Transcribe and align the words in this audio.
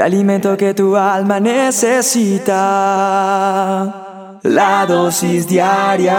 el 0.00 0.06
alimento 0.06 0.56
que 0.56 0.72
tu 0.72 0.96
alma 0.96 1.38
necesita. 1.40 2.56
La 4.42 4.86
dosis 4.86 5.46
diaria. 5.46 6.16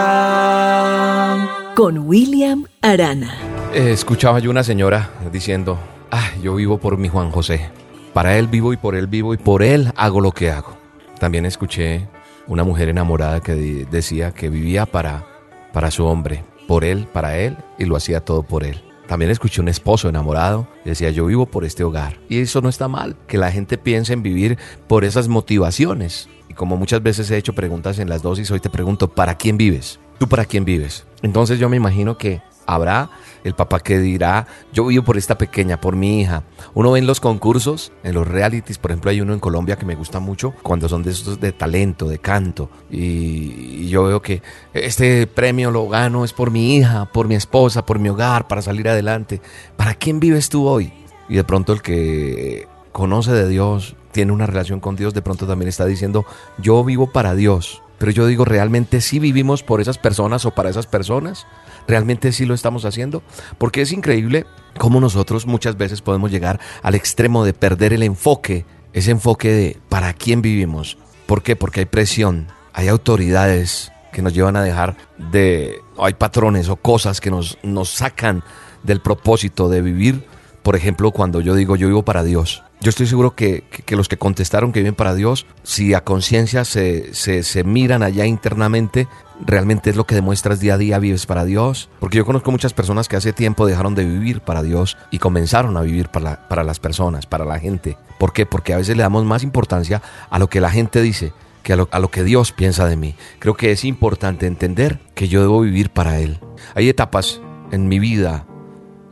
Con 1.74 1.98
William 1.98 2.64
Arana. 2.80 3.34
Eh, 3.74 3.90
escuchaba 3.90 4.38
yo 4.38 4.52
una 4.52 4.62
señora 4.62 5.10
diciendo, 5.32 5.80
ah, 6.12 6.30
yo 6.40 6.54
vivo 6.54 6.78
por 6.78 6.96
mi 6.96 7.08
Juan 7.08 7.32
José. 7.32 7.70
Para 8.14 8.38
él 8.38 8.46
vivo 8.46 8.72
y 8.72 8.76
por 8.76 8.94
él 8.94 9.08
vivo 9.08 9.34
y 9.34 9.36
por 9.36 9.64
él 9.64 9.92
hago 9.96 10.20
lo 10.20 10.30
que 10.30 10.52
hago. 10.52 10.76
También 11.18 11.44
escuché 11.44 12.06
una 12.46 12.62
mujer 12.62 12.88
enamorada 12.88 13.40
que 13.40 13.56
decía 13.90 14.30
que 14.30 14.48
vivía 14.48 14.86
para, 14.86 15.24
para 15.72 15.90
su 15.90 16.06
hombre, 16.06 16.44
por 16.68 16.84
él, 16.84 17.08
para 17.12 17.36
él 17.36 17.56
y 17.78 17.86
lo 17.86 17.96
hacía 17.96 18.20
todo 18.20 18.44
por 18.44 18.62
él. 18.62 18.80
También 19.06 19.30
escuché 19.30 19.60
un 19.60 19.68
esposo 19.68 20.08
enamorado 20.08 20.68
y 20.84 20.90
decía, 20.90 21.10
yo 21.10 21.26
vivo 21.26 21.46
por 21.46 21.64
este 21.64 21.84
hogar. 21.84 22.18
Y 22.28 22.40
eso 22.40 22.60
no 22.60 22.68
está 22.68 22.88
mal, 22.88 23.16
que 23.26 23.38
la 23.38 23.50
gente 23.50 23.78
piense 23.78 24.12
en 24.12 24.22
vivir 24.22 24.58
por 24.86 25.04
esas 25.04 25.28
motivaciones. 25.28 26.28
Y 26.48 26.54
como 26.54 26.76
muchas 26.76 27.02
veces 27.02 27.30
he 27.30 27.36
hecho 27.36 27.54
preguntas 27.54 27.98
en 27.98 28.08
las 28.08 28.22
dosis, 28.22 28.50
hoy 28.50 28.60
te 28.60 28.70
pregunto, 28.70 29.08
¿para 29.08 29.36
quién 29.36 29.56
vives? 29.56 29.98
¿Tú 30.18 30.28
para 30.28 30.44
quién 30.44 30.64
vives? 30.64 31.04
Entonces 31.22 31.58
yo 31.58 31.68
me 31.68 31.76
imagino 31.76 32.16
que 32.16 32.42
habrá 32.66 33.10
el 33.44 33.54
papá 33.54 33.80
que 33.80 33.98
dirá, 33.98 34.46
yo 34.72 34.86
vivo 34.86 35.04
por 35.04 35.16
esta 35.16 35.36
pequeña, 35.36 35.80
por 35.80 35.96
mi 35.96 36.20
hija. 36.20 36.44
Uno 36.74 36.92
ve 36.92 37.00
en 37.00 37.06
los 37.06 37.20
concursos, 37.20 37.92
en 38.04 38.14
los 38.14 38.26
realities, 38.26 38.78
por 38.78 38.92
ejemplo 38.92 39.10
hay 39.10 39.20
uno 39.20 39.32
en 39.32 39.40
Colombia 39.40 39.76
que 39.76 39.86
me 39.86 39.94
gusta 39.94 40.20
mucho, 40.20 40.54
cuando 40.62 40.88
son 40.88 41.02
de 41.02 41.10
estos 41.10 41.40
de 41.40 41.52
talento, 41.52 42.08
de 42.08 42.18
canto, 42.18 42.70
y, 42.90 43.88
yo 43.88 44.04
veo 44.04 44.22
que 44.22 44.42
este 44.72 45.26
premio 45.26 45.70
lo 45.70 45.86
gano 45.88 46.24
es 46.24 46.32
por 46.32 46.50
mi 46.50 46.76
hija, 46.76 47.06
por 47.12 47.28
mi 47.28 47.34
esposa, 47.34 47.84
por 47.84 47.98
mi 47.98 48.08
hogar, 48.08 48.48
para 48.48 48.62
salir 48.62 48.88
adelante. 48.88 49.42
¿Para 49.76 49.94
quién 49.94 50.18
vives 50.18 50.48
tú 50.48 50.66
hoy? 50.66 50.92
Y 51.28 51.34
de 51.34 51.44
pronto 51.44 51.74
el 51.74 51.82
que 51.82 52.68
conoce 52.92 53.32
de 53.32 53.48
Dios, 53.48 53.96
tiene 54.12 54.32
una 54.32 54.46
relación 54.46 54.80
con 54.80 54.96
Dios, 54.96 55.14
de 55.14 55.22
pronto 55.22 55.46
también 55.46 55.68
está 55.68 55.84
diciendo, 55.84 56.24
yo 56.58 56.84
vivo 56.84 57.10
para 57.12 57.34
Dios. 57.34 57.82
Pero 57.98 58.12
yo 58.12 58.26
digo, 58.26 58.44
¿realmente 58.44 59.00
sí 59.00 59.18
vivimos 59.18 59.62
por 59.62 59.80
esas 59.80 59.96
personas 59.96 60.44
o 60.44 60.50
para 60.50 60.70
esas 60.70 60.86
personas? 60.86 61.46
¿Realmente 61.86 62.32
sí 62.32 62.46
lo 62.46 62.54
estamos 62.54 62.84
haciendo? 62.84 63.22
Porque 63.58 63.82
es 63.82 63.92
increíble 63.92 64.46
cómo 64.78 65.00
nosotros 65.00 65.46
muchas 65.46 65.76
veces 65.76 66.00
podemos 66.00 66.30
llegar 66.30 66.60
al 66.82 66.94
extremo 66.94 67.44
de 67.44 67.54
perder 67.54 67.92
el 67.92 68.02
enfoque, 68.02 68.64
ese 68.92 69.10
enfoque 69.10 69.52
de 69.52 69.78
para 69.88 70.12
quién 70.12 70.42
vivimos. 70.42 70.98
¿Por 71.26 71.42
qué? 71.42 71.56
Porque 71.56 71.80
hay 71.80 71.86
presión, 71.86 72.48
hay 72.72 72.88
autoridades 72.88 73.92
que 74.12 74.22
nos 74.22 74.34
llevan 74.34 74.56
a 74.56 74.62
dejar 74.62 74.96
de, 75.16 75.80
hay 75.98 76.14
patrones 76.14 76.68
o 76.68 76.76
cosas 76.76 77.20
que 77.20 77.30
nos, 77.30 77.58
nos 77.62 77.88
sacan 77.88 78.44
del 78.82 79.00
propósito 79.00 79.68
de 79.68 79.82
vivir. 79.82 80.26
Por 80.62 80.76
ejemplo, 80.76 81.10
cuando 81.10 81.40
yo 81.40 81.54
digo 81.54 81.76
yo 81.76 81.88
vivo 81.88 82.04
para 82.04 82.22
Dios, 82.22 82.62
yo 82.82 82.90
estoy 82.90 83.06
seguro 83.06 83.36
que, 83.36 83.62
los 83.88 84.08
que 84.08 84.16
contestaron 84.16 84.72
que 84.72 84.80
viven 84.80 84.96
para 84.96 85.14
Dios, 85.14 85.46
si 85.62 85.94
a 85.94 86.02
conciencia 86.02 86.64
se, 86.64 87.14
se, 87.14 87.64
miran 87.64 88.02
allá 88.02 88.26
internamente, 88.26 89.06
realmente 89.40 89.90
es 89.90 89.96
lo 89.96 90.04
que 90.04 90.16
demuestras 90.16 90.58
día 90.58 90.74
a 90.74 90.78
día, 90.78 90.98
vives 90.98 91.26
para 91.26 91.44
Dios. 91.44 91.88
Porque 92.00 92.18
yo 92.18 92.26
conozco 92.26 92.50
muchas 92.50 92.72
personas 92.72 93.08
que 93.08 93.16
hace 93.16 93.32
tiempo 93.32 93.66
dejaron 93.66 93.94
de 93.94 94.04
vivir 94.04 94.40
para 94.40 94.62
Dios 94.62 94.96
y 95.12 95.18
comenzaron 95.18 95.76
a 95.76 95.82
vivir 95.82 96.08
para, 96.08 96.48
para 96.48 96.64
las 96.64 96.80
personas, 96.80 97.26
para 97.26 97.44
la 97.44 97.60
gente. 97.60 97.96
¿Por 98.18 98.32
qué? 98.32 98.46
Porque 98.46 98.74
a 98.74 98.78
veces 98.78 98.96
le 98.96 99.04
damos 99.04 99.24
más 99.24 99.44
importancia 99.44 100.02
a 100.28 100.38
lo 100.40 100.48
que 100.48 100.60
la 100.60 100.70
gente 100.70 101.00
dice 101.00 101.32
que 101.62 101.74
a 101.74 101.76
lo, 101.76 101.88
a 101.92 102.00
lo 102.00 102.10
que 102.10 102.24
Dios 102.24 102.50
piensa 102.50 102.86
de 102.86 102.96
mí. 102.96 103.14
Creo 103.38 103.54
que 103.54 103.70
es 103.70 103.84
importante 103.84 104.48
entender 104.48 104.98
que 105.14 105.28
yo 105.28 105.40
debo 105.40 105.60
vivir 105.60 105.90
para 105.90 106.18
Él. 106.18 106.40
Hay 106.74 106.88
etapas 106.88 107.40
en 107.70 107.86
mi 107.86 108.00
vida 108.00 108.44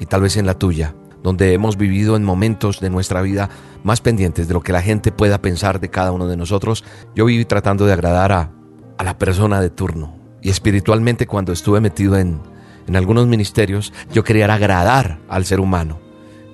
y 0.00 0.06
tal 0.06 0.22
vez 0.22 0.36
en 0.36 0.46
la 0.46 0.54
tuya 0.54 0.94
donde 1.22 1.52
hemos 1.52 1.76
vivido 1.76 2.16
en 2.16 2.24
momentos 2.24 2.80
de 2.80 2.90
nuestra 2.90 3.22
vida 3.22 3.50
más 3.82 4.00
pendientes 4.00 4.48
de 4.48 4.54
lo 4.54 4.62
que 4.62 4.72
la 4.72 4.82
gente 4.82 5.12
pueda 5.12 5.40
pensar 5.40 5.80
de 5.80 5.90
cada 5.90 6.12
uno 6.12 6.26
de 6.26 6.36
nosotros, 6.36 6.84
yo 7.14 7.24
viví 7.24 7.44
tratando 7.44 7.86
de 7.86 7.92
agradar 7.92 8.32
a, 8.32 8.50
la 9.02 9.16
persona 9.16 9.60
de 9.60 9.70
turno. 9.70 10.14
Y 10.42 10.50
espiritualmente 10.50 11.26
cuando 11.26 11.52
estuve 11.52 11.80
metido 11.80 12.18
en, 12.18 12.40
en 12.86 12.96
algunos 12.96 13.26
ministerios, 13.26 13.92
yo 14.12 14.24
quería 14.24 14.52
agradar 14.52 15.18
al 15.28 15.46
ser 15.46 15.60
humano 15.60 15.98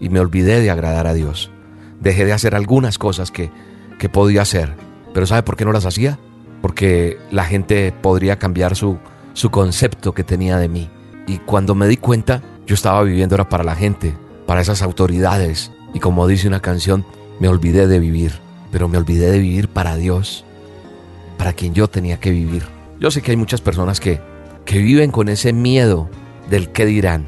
y 0.00 0.10
me 0.10 0.20
olvidé 0.20 0.60
de 0.60 0.70
agradar 0.70 1.06
a 1.06 1.14
Dios. 1.14 1.50
Dejé 2.00 2.24
de 2.24 2.32
hacer 2.32 2.54
algunas 2.54 2.98
cosas 2.98 3.30
que, 3.30 3.50
que 3.98 4.08
podía 4.08 4.42
hacer. 4.42 4.74
Pero 5.12 5.26
¿sabe 5.26 5.42
por 5.42 5.56
qué 5.56 5.64
no 5.64 5.72
las 5.72 5.86
hacía? 5.86 6.18
Porque 6.62 7.18
la 7.30 7.44
gente 7.44 7.92
podría 7.92 8.38
cambiar 8.38 8.76
su, 8.76 8.98
su 9.32 9.50
concepto 9.50 10.12
que 10.12 10.24
tenía 10.24 10.56
de 10.58 10.68
mí. 10.68 10.90
Y 11.26 11.38
cuando 11.38 11.74
me 11.74 11.88
di 11.88 11.96
cuenta, 11.96 12.42
yo 12.66 12.74
estaba 12.74 13.02
viviendo 13.02 13.34
era 13.34 13.48
para 13.48 13.64
la 13.64 13.74
gente, 13.74 14.14
para 14.46 14.60
esas 14.60 14.82
autoridades. 14.82 15.72
Y 15.92 16.00
como 16.00 16.26
dice 16.26 16.48
una 16.48 16.60
canción, 16.60 17.04
me 17.40 17.48
olvidé 17.48 17.86
de 17.86 17.98
vivir, 17.98 18.32
pero 18.70 18.88
me 18.88 18.98
olvidé 18.98 19.30
de 19.30 19.38
vivir 19.38 19.68
para 19.68 19.96
Dios, 19.96 20.44
para 21.36 21.52
quien 21.52 21.74
yo 21.74 21.88
tenía 21.88 22.18
que 22.18 22.30
vivir. 22.30 22.64
Yo 22.98 23.10
sé 23.10 23.22
que 23.22 23.32
hay 23.32 23.36
muchas 23.36 23.60
personas 23.60 24.00
que, 24.00 24.20
que 24.64 24.78
viven 24.78 25.10
con 25.10 25.28
ese 25.28 25.52
miedo 25.52 26.08
del 26.48 26.70
qué 26.70 26.86
dirán. 26.86 27.26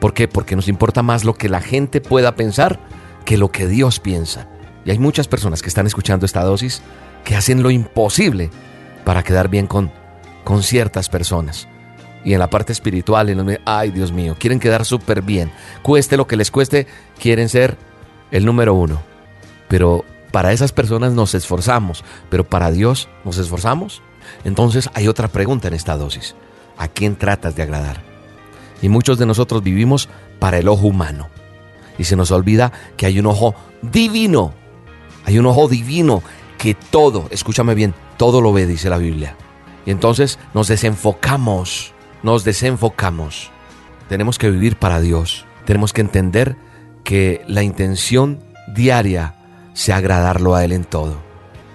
¿Por 0.00 0.12
qué? 0.12 0.28
Porque 0.28 0.56
nos 0.56 0.68
importa 0.68 1.02
más 1.02 1.24
lo 1.24 1.34
que 1.34 1.48
la 1.48 1.60
gente 1.60 2.00
pueda 2.00 2.34
pensar 2.34 2.80
que 3.24 3.38
lo 3.38 3.50
que 3.50 3.66
Dios 3.66 3.98
piensa. 3.98 4.48
Y 4.84 4.90
hay 4.90 4.98
muchas 4.98 5.26
personas 5.26 5.62
que 5.62 5.68
están 5.68 5.86
escuchando 5.86 6.26
esta 6.26 6.44
dosis 6.44 6.82
que 7.24 7.34
hacen 7.34 7.62
lo 7.62 7.70
imposible 7.70 8.50
para 9.04 9.22
quedar 9.22 9.48
bien 9.48 9.66
con, 9.66 9.90
con 10.44 10.62
ciertas 10.62 11.08
personas 11.08 11.66
y 12.26 12.34
en 12.34 12.40
la 12.40 12.50
parte 12.50 12.72
espiritual, 12.72 13.60
ay 13.64 13.92
Dios 13.92 14.10
mío, 14.10 14.34
quieren 14.36 14.58
quedar 14.58 14.84
súper 14.84 15.22
bien. 15.22 15.52
Cueste 15.82 16.16
lo 16.16 16.26
que 16.26 16.34
les 16.34 16.50
cueste, 16.50 16.88
quieren 17.20 17.48
ser 17.48 17.78
el 18.32 18.44
número 18.44 18.74
uno. 18.74 19.00
Pero 19.68 20.04
para 20.32 20.52
esas 20.52 20.72
personas 20.72 21.12
nos 21.12 21.36
esforzamos, 21.36 22.02
pero 22.28 22.42
para 22.42 22.72
Dios 22.72 23.08
nos 23.24 23.38
esforzamos. 23.38 24.02
Entonces 24.42 24.90
hay 24.92 25.06
otra 25.06 25.28
pregunta 25.28 25.68
en 25.68 25.74
esta 25.74 25.96
dosis. 25.96 26.34
¿A 26.76 26.88
quién 26.88 27.14
tratas 27.14 27.54
de 27.54 27.62
agradar? 27.62 28.02
Y 28.82 28.88
muchos 28.88 29.18
de 29.18 29.26
nosotros 29.26 29.62
vivimos 29.62 30.08
para 30.40 30.58
el 30.58 30.66
ojo 30.66 30.88
humano. 30.88 31.28
Y 31.96 32.04
se 32.04 32.16
nos 32.16 32.32
olvida 32.32 32.72
que 32.96 33.06
hay 33.06 33.20
un 33.20 33.26
ojo 33.26 33.54
divino. 33.82 34.52
Hay 35.26 35.38
un 35.38 35.46
ojo 35.46 35.68
divino 35.68 36.24
que 36.58 36.74
todo, 36.74 37.28
escúchame 37.30 37.76
bien, 37.76 37.94
todo 38.16 38.40
lo 38.40 38.52
ve, 38.52 38.66
dice 38.66 38.90
la 38.90 38.98
Biblia. 38.98 39.36
Y 39.86 39.92
entonces 39.92 40.40
nos 40.54 40.66
desenfocamos 40.66 41.94
nos 42.26 42.42
desenfocamos. 42.42 43.52
Tenemos 44.08 44.36
que 44.36 44.50
vivir 44.50 44.74
para 44.76 45.00
Dios. 45.00 45.44
Tenemos 45.64 45.92
que 45.92 46.00
entender 46.00 46.56
que 47.04 47.40
la 47.46 47.62
intención 47.62 48.40
diaria 48.74 49.36
sea 49.74 49.98
agradarlo 49.98 50.56
a 50.56 50.64
Él 50.64 50.72
en 50.72 50.82
todo. 50.82 51.22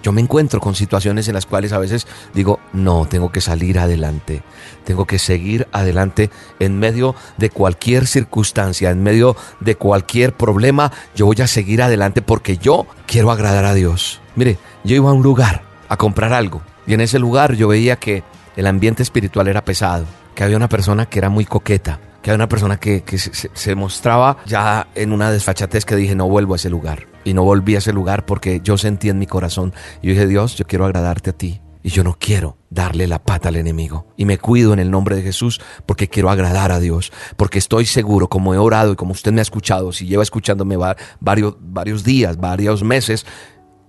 Yo 0.02 0.12
me 0.12 0.20
encuentro 0.20 0.60
con 0.60 0.74
situaciones 0.74 1.26
en 1.26 1.32
las 1.34 1.46
cuales 1.46 1.72
a 1.72 1.78
veces 1.78 2.06
digo, 2.34 2.60
no, 2.74 3.06
tengo 3.08 3.32
que 3.32 3.40
salir 3.40 3.78
adelante, 3.78 4.42
tengo 4.84 5.06
que 5.06 5.18
seguir 5.18 5.68
adelante 5.72 6.28
en 6.58 6.78
medio 6.78 7.14
de 7.38 7.48
cualquier 7.48 8.06
circunstancia, 8.06 8.90
en 8.90 9.02
medio 9.02 9.36
de 9.60 9.76
cualquier 9.76 10.34
problema, 10.36 10.92
yo 11.14 11.24
voy 11.24 11.40
a 11.40 11.46
seguir 11.46 11.80
adelante 11.80 12.20
porque 12.20 12.58
yo 12.58 12.86
quiero 13.06 13.30
agradar 13.30 13.64
a 13.64 13.72
Dios. 13.72 14.20
Mire, 14.36 14.58
yo 14.84 14.96
iba 14.96 15.08
a 15.08 15.14
un 15.14 15.22
lugar 15.22 15.62
a 15.88 15.96
comprar 15.96 16.34
algo 16.34 16.60
y 16.86 16.92
en 16.92 17.00
ese 17.00 17.18
lugar 17.18 17.54
yo 17.54 17.68
veía 17.68 17.96
que 17.96 18.22
el 18.54 18.66
ambiente 18.66 19.02
espiritual 19.02 19.48
era 19.48 19.64
pesado 19.64 20.04
que 20.34 20.44
había 20.44 20.56
una 20.56 20.68
persona 20.68 21.06
que 21.06 21.18
era 21.18 21.28
muy 21.28 21.44
coqueta, 21.44 22.00
que 22.22 22.30
había 22.30 22.36
una 22.36 22.48
persona 22.48 22.78
que, 22.78 23.02
se, 23.16 23.74
mostraba 23.74 24.38
ya 24.46 24.88
en 24.94 25.12
una 25.12 25.30
desfachatez 25.30 25.84
que 25.84 25.96
dije, 25.96 26.14
no 26.14 26.28
vuelvo 26.28 26.54
a 26.54 26.56
ese 26.56 26.70
lugar. 26.70 27.08
Y 27.24 27.34
no 27.34 27.44
volví 27.44 27.74
a 27.74 27.78
ese 27.78 27.92
lugar 27.92 28.26
porque 28.26 28.60
yo 28.62 28.78
sentí 28.78 29.08
en 29.08 29.18
mi 29.18 29.26
corazón, 29.26 29.72
y 30.00 30.08
dije, 30.08 30.26
Dios, 30.26 30.56
yo 30.56 30.66
quiero 30.66 30.84
agradarte 30.84 31.30
a 31.30 31.32
ti. 31.32 31.60
Y 31.84 31.88
yo 31.88 32.04
no 32.04 32.16
quiero 32.16 32.58
darle 32.70 33.08
la 33.08 33.18
pata 33.18 33.48
al 33.48 33.56
enemigo. 33.56 34.06
Y 34.16 34.24
me 34.24 34.38
cuido 34.38 34.72
en 34.72 34.78
el 34.78 34.88
nombre 34.88 35.16
de 35.16 35.22
Jesús 35.22 35.60
porque 35.84 36.06
quiero 36.06 36.30
agradar 36.30 36.70
a 36.70 36.78
Dios. 36.78 37.12
Porque 37.36 37.58
estoy 37.58 37.86
seguro, 37.86 38.28
como 38.28 38.54
he 38.54 38.58
orado 38.58 38.92
y 38.92 38.96
como 38.96 39.10
usted 39.10 39.32
me 39.32 39.40
ha 39.40 39.42
escuchado, 39.42 39.90
si 39.90 40.06
lleva 40.06 40.22
escuchándome 40.22 40.76
varios, 41.18 41.56
varios 41.58 42.04
días, 42.04 42.36
varios 42.36 42.84
meses, 42.84 43.26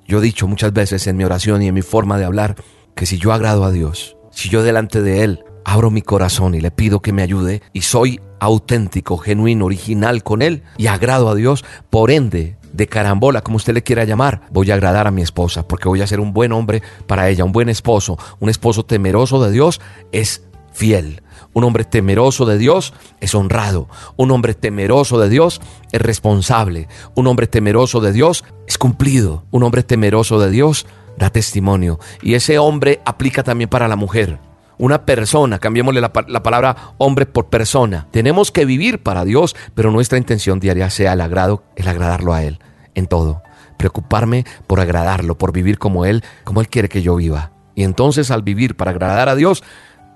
yo 0.07 0.17
he 0.17 0.21
dicho 0.21 0.47
muchas 0.47 0.73
veces 0.73 1.05
en 1.05 1.17
mi 1.17 1.23
oración 1.23 1.61
y 1.61 1.67
en 1.67 1.75
mi 1.75 1.83
forma 1.83 2.17
de 2.17 2.25
hablar 2.25 2.55
que 2.95 3.05
si 3.05 3.19
yo 3.19 3.31
agrado 3.31 3.63
a 3.63 3.69
Dios, 3.69 4.17
si 4.31 4.49
yo 4.49 4.63
delante 4.63 5.03
de 5.03 5.23
Él 5.23 5.45
abro 5.65 5.91
mi 5.91 6.01
corazón 6.01 6.55
y 6.55 6.61
le 6.61 6.71
pido 6.71 7.01
que 7.01 7.13
me 7.13 7.21
ayude 7.21 7.61
y 7.73 7.81
soy 7.81 8.19
auténtico, 8.39 9.17
genuino, 9.17 9.65
original 9.65 10.23
con 10.23 10.41
Él 10.41 10.63
y 10.77 10.87
agrado 10.87 11.29
a 11.29 11.35
Dios, 11.35 11.63
por 11.89 12.11
ende, 12.11 12.57
de 12.73 12.87
carambola, 12.87 13.41
como 13.41 13.57
usted 13.57 13.73
le 13.73 13.83
quiera 13.83 14.03
llamar, 14.03 14.41
voy 14.51 14.71
a 14.71 14.73
agradar 14.73 15.07
a 15.07 15.11
mi 15.11 15.21
esposa, 15.21 15.67
porque 15.67 15.87
voy 15.87 16.01
a 16.01 16.07
ser 16.07 16.19
un 16.19 16.33
buen 16.33 16.51
hombre 16.51 16.81
para 17.07 17.29
ella, 17.29 17.45
un 17.45 17.51
buen 17.51 17.69
esposo, 17.69 18.17
un 18.39 18.49
esposo 18.49 18.83
temeroso 18.83 19.41
de 19.43 19.51
Dios 19.51 19.79
es 20.11 20.43
fiel. 20.73 21.21
Un 21.53 21.63
hombre 21.65 21.83
temeroso 21.83 22.47
de 22.47 22.57
Dios 22.57 22.95
es 23.21 23.35
honrado. 23.35 23.87
Un 24.17 24.31
hombre 24.31 24.55
temeroso 24.55 25.19
de 25.19 25.29
Dios 25.29 25.61
es 25.91 26.01
responsable. 26.01 26.87
Un 27.13 27.27
hombre 27.27 27.45
temeroso 27.45 28.01
de 28.01 28.11
Dios 28.11 28.43
es 28.65 28.79
cumplido. 28.79 29.43
Un 29.51 29.61
hombre 29.61 29.83
temeroso 29.83 30.39
de 30.39 30.49
Dios 30.49 30.87
da 31.15 31.29
testimonio. 31.29 31.99
Y 32.23 32.33
ese 32.33 32.57
hombre 32.57 33.01
aplica 33.05 33.43
también 33.43 33.69
para 33.69 33.87
la 33.87 33.95
mujer 33.95 34.39
una 34.77 35.05
persona, 35.05 35.59
cambiémosle 35.59 36.01
la, 36.01 36.11
palabra 36.11 36.95
hombre 36.97 37.25
por 37.25 37.47
persona. 37.47 38.07
Tenemos 38.11 38.51
que 38.51 38.65
vivir 38.65 39.01
para 39.01 39.25
Dios, 39.25 39.55
pero 39.75 39.91
nuestra 39.91 40.17
intención 40.17 40.59
diaria 40.59 40.89
sea 40.89 41.13
el 41.13 41.21
agrado, 41.21 41.63
el 41.75 41.87
agradarlo 41.87 42.33
a 42.33 42.43
Él 42.43 42.59
en 42.95 43.07
todo. 43.07 43.41
preocuparme 43.77 44.45
por 44.67 44.79
agradarlo, 44.79 45.37
por 45.37 45.51
vivir 45.51 45.77
como 45.77 46.05
Él, 46.05 46.23
como 46.43 46.61
Él 46.61 46.69
quiere 46.69 46.89
que 46.89 47.01
yo 47.01 47.15
viva. 47.15 47.51
Y 47.75 47.83
entonces 47.83 48.31
al 48.31 48.43
vivir 48.43 48.77
para 48.77 48.91
agradar 48.91 49.29
a 49.29 49.35
Dios, 49.35 49.63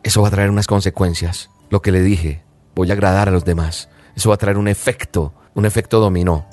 eso 0.03 0.21
va 0.21 0.29
a 0.29 0.31
traer 0.31 0.49
unas 0.49 0.67
consecuencias. 0.67 1.49
Lo 1.69 1.81
que 1.81 1.91
le 1.91 2.01
dije, 2.01 2.43
voy 2.75 2.89
a 2.91 2.93
agradar 2.93 3.27
a 3.27 3.31
los 3.31 3.43
demás. 3.43 3.89
Eso 4.15 4.29
va 4.29 4.35
a 4.35 4.39
traer 4.39 4.57
un 4.57 4.67
efecto, 4.67 5.33
un 5.53 5.65
efecto 5.65 5.99
dominó. 5.99 6.47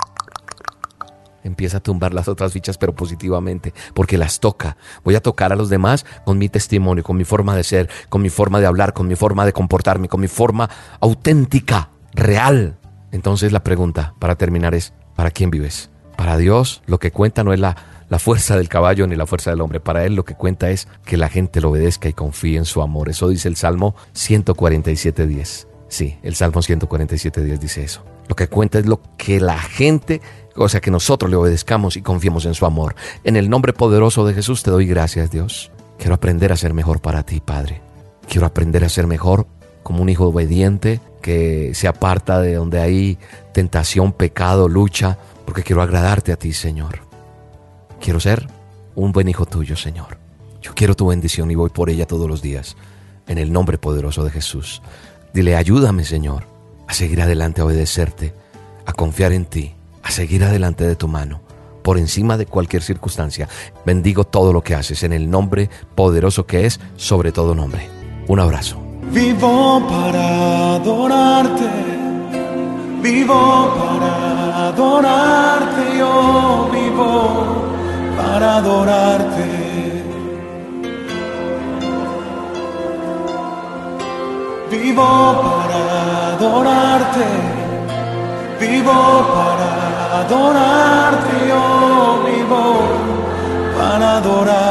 Empieza 1.44 1.76
a 1.76 1.80
tumbar 1.80 2.12
las 2.14 2.26
otras 2.26 2.52
fichas, 2.52 2.78
pero 2.78 2.94
positivamente, 2.94 3.72
porque 3.94 4.18
las 4.18 4.40
toca. 4.40 4.76
Voy 5.04 5.14
a 5.14 5.22
tocar 5.22 5.52
a 5.52 5.56
los 5.56 5.68
demás 5.68 6.04
con 6.24 6.38
mi 6.38 6.48
testimonio, 6.48 7.04
con 7.04 7.16
mi 7.16 7.24
forma 7.24 7.54
de 7.54 7.62
ser, 7.62 7.88
con 8.08 8.22
mi 8.22 8.30
forma 8.30 8.60
de 8.60 8.66
hablar, 8.66 8.94
con 8.94 9.06
mi 9.06 9.14
forma 9.14 9.44
de 9.44 9.52
comportarme, 9.52 10.08
con 10.08 10.20
mi 10.20 10.28
forma 10.28 10.68
auténtica, 11.00 11.90
real. 12.12 12.78
Entonces 13.12 13.52
la 13.52 13.62
pregunta 13.62 14.14
para 14.18 14.36
terminar 14.36 14.74
es, 14.74 14.92
¿para 15.14 15.30
quién 15.30 15.50
vives? 15.50 15.90
Para 16.16 16.36
Dios 16.36 16.82
lo 16.86 16.98
que 16.98 17.10
cuenta 17.10 17.44
no 17.44 17.52
es 17.52 17.60
la, 17.60 17.76
la 18.08 18.18
fuerza 18.18 18.56
del 18.56 18.68
caballo 18.68 19.06
ni 19.06 19.16
la 19.16 19.26
fuerza 19.26 19.50
del 19.50 19.60
hombre. 19.60 19.80
Para 19.80 20.04
Él 20.04 20.14
lo 20.14 20.24
que 20.24 20.34
cuenta 20.34 20.70
es 20.70 20.88
que 21.04 21.16
la 21.16 21.28
gente 21.28 21.60
lo 21.60 21.70
obedezca 21.70 22.08
y 22.08 22.12
confíe 22.12 22.56
en 22.56 22.64
su 22.64 22.82
amor. 22.82 23.08
Eso 23.08 23.28
dice 23.28 23.48
el 23.48 23.56
Salmo 23.56 23.94
147.10. 24.14 25.73
Sí, 25.94 26.18
el 26.24 26.34
Salmo 26.34 26.60
147.10 26.60 27.56
dice 27.60 27.84
eso. 27.84 28.02
Lo 28.26 28.34
que 28.34 28.48
cuenta 28.48 28.80
es 28.80 28.86
lo 28.86 29.00
que 29.16 29.38
la 29.38 29.60
gente, 29.60 30.20
o 30.56 30.68
sea, 30.68 30.80
que 30.80 30.90
nosotros 30.90 31.30
le 31.30 31.36
obedezcamos 31.36 31.96
y 31.96 32.02
confiemos 32.02 32.46
en 32.46 32.54
su 32.54 32.66
amor. 32.66 32.96
En 33.22 33.36
el 33.36 33.48
nombre 33.48 33.72
poderoso 33.72 34.26
de 34.26 34.34
Jesús 34.34 34.64
te 34.64 34.72
doy 34.72 34.86
gracias, 34.88 35.30
Dios. 35.30 35.70
Quiero 35.96 36.16
aprender 36.16 36.50
a 36.50 36.56
ser 36.56 36.74
mejor 36.74 37.00
para 37.00 37.22
ti, 37.22 37.38
Padre. 37.38 37.80
Quiero 38.28 38.44
aprender 38.44 38.82
a 38.82 38.88
ser 38.88 39.06
mejor 39.06 39.46
como 39.84 40.02
un 40.02 40.08
hijo 40.08 40.26
obediente 40.26 41.00
que 41.22 41.70
se 41.74 41.86
aparta 41.86 42.40
de 42.40 42.54
donde 42.54 42.80
hay 42.80 43.16
tentación, 43.52 44.12
pecado, 44.12 44.68
lucha, 44.68 45.16
porque 45.44 45.62
quiero 45.62 45.80
agradarte 45.80 46.32
a 46.32 46.36
ti, 46.36 46.52
Señor. 46.52 47.02
Quiero 48.00 48.18
ser 48.18 48.48
un 48.96 49.12
buen 49.12 49.28
hijo 49.28 49.46
tuyo, 49.46 49.76
Señor. 49.76 50.18
Yo 50.60 50.74
quiero 50.74 50.96
tu 50.96 51.06
bendición 51.06 51.52
y 51.52 51.54
voy 51.54 51.70
por 51.70 51.88
ella 51.88 52.04
todos 52.04 52.28
los 52.28 52.42
días. 52.42 52.76
En 53.28 53.38
el 53.38 53.52
nombre 53.52 53.78
poderoso 53.78 54.24
de 54.24 54.32
Jesús. 54.32 54.82
Dile, 55.34 55.56
ayúdame, 55.56 56.04
Señor, 56.04 56.44
a 56.86 56.94
seguir 56.94 57.20
adelante, 57.20 57.60
a 57.60 57.64
obedecerte, 57.64 58.32
a 58.86 58.92
confiar 58.92 59.32
en 59.32 59.46
ti, 59.46 59.74
a 60.04 60.12
seguir 60.12 60.44
adelante 60.44 60.86
de 60.86 60.94
tu 60.94 61.08
mano, 61.08 61.40
por 61.82 61.98
encima 61.98 62.36
de 62.36 62.46
cualquier 62.46 62.84
circunstancia. 62.84 63.48
Bendigo 63.84 64.22
todo 64.22 64.52
lo 64.52 64.62
que 64.62 64.76
haces 64.76 65.02
en 65.02 65.12
el 65.12 65.28
nombre 65.28 65.70
poderoso 65.96 66.46
que 66.46 66.66
es 66.66 66.78
sobre 66.94 67.32
todo 67.32 67.56
nombre. 67.56 67.88
Un 68.28 68.38
abrazo. 68.38 68.80
Vivo 69.10 69.84
para 69.88 70.76
adorarte, 70.76 71.68
vivo 73.02 73.74
para 73.76 74.68
adorarte, 74.68 75.98
yo 75.98 76.70
vivo 76.72 77.64
para 78.16 78.58
adorarte. 78.58 79.63
Vivo 84.82 85.40
para 85.44 86.34
adorarte, 86.34 87.26
vivo 88.58 88.92
para 89.32 90.20
adorarte, 90.22 91.48
yo 91.48 92.24
vivo 92.26 92.62
para 93.78 94.16
adorarte. 94.16 94.63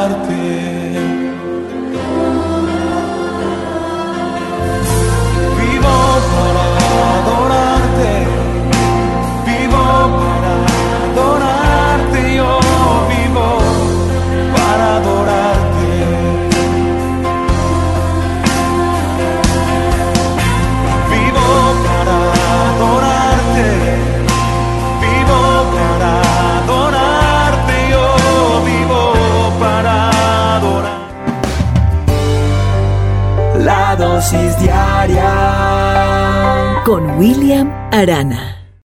Con 36.86 37.18
William 37.18 37.70
Arana. 37.92 38.63